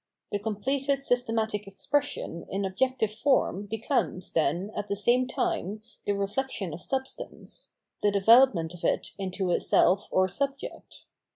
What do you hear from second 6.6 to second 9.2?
of substance, the development of it